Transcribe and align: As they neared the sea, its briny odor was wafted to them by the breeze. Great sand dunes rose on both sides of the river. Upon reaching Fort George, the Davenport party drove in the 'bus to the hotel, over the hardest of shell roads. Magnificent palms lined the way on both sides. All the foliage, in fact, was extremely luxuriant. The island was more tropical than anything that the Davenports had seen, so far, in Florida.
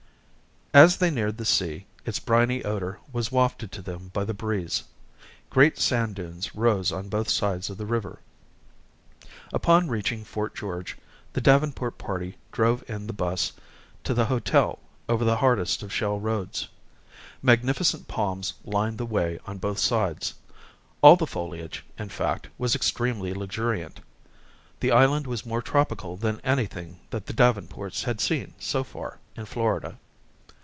As 0.73 0.95
they 0.95 1.09
neared 1.11 1.35
the 1.35 1.43
sea, 1.43 1.85
its 2.05 2.17
briny 2.19 2.63
odor 2.63 2.97
was 3.11 3.29
wafted 3.29 3.73
to 3.73 3.81
them 3.81 4.09
by 4.13 4.23
the 4.23 4.33
breeze. 4.33 4.85
Great 5.49 5.77
sand 5.77 6.15
dunes 6.15 6.55
rose 6.55 6.93
on 6.93 7.09
both 7.09 7.29
sides 7.29 7.69
of 7.69 7.77
the 7.77 7.85
river. 7.85 8.19
Upon 9.51 9.89
reaching 9.89 10.23
Fort 10.23 10.55
George, 10.55 10.97
the 11.33 11.41
Davenport 11.41 11.97
party 11.97 12.37
drove 12.53 12.89
in 12.89 13.05
the 13.07 13.11
'bus 13.11 13.51
to 14.05 14.13
the 14.13 14.27
hotel, 14.27 14.79
over 15.09 15.25
the 15.25 15.35
hardest 15.35 15.83
of 15.83 15.91
shell 15.91 16.17
roads. 16.21 16.69
Magnificent 17.41 18.07
palms 18.07 18.53
lined 18.63 18.97
the 18.97 19.05
way 19.05 19.39
on 19.45 19.57
both 19.57 19.77
sides. 19.79 20.35
All 21.01 21.17
the 21.17 21.27
foliage, 21.27 21.83
in 21.99 22.07
fact, 22.07 22.47
was 22.57 22.75
extremely 22.75 23.33
luxuriant. 23.33 23.99
The 24.79 24.93
island 24.93 25.27
was 25.27 25.45
more 25.45 25.61
tropical 25.61 26.15
than 26.15 26.39
anything 26.45 27.01
that 27.09 27.25
the 27.25 27.33
Davenports 27.33 28.03
had 28.03 28.21
seen, 28.21 28.53
so 28.57 28.85
far, 28.85 29.19
in 29.35 29.43
Florida. 29.45 29.97